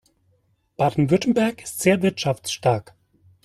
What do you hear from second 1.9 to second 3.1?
wirtschaftsstark.